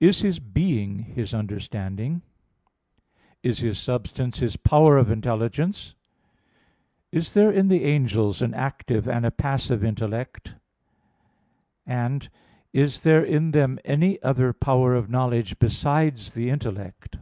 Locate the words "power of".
4.56-5.08, 14.52-15.08